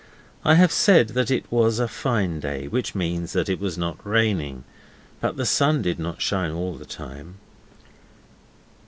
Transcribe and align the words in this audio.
I 0.43 0.55
have 0.55 0.71
said 0.71 1.09
that 1.09 1.29
it 1.29 1.45
was 1.51 1.77
a 1.77 1.87
fine 1.87 2.39
day, 2.39 2.67
which 2.67 2.95
means 2.95 3.33
that 3.33 3.47
it 3.47 3.59
was 3.59 3.77
not 3.77 3.99
raining, 4.03 4.63
but 5.19 5.37
the 5.37 5.45
sun 5.45 5.83
did 5.83 5.99
not 5.99 6.23
shine 6.23 6.51
all 6.53 6.73
the 6.73 6.87
time. 6.87 7.35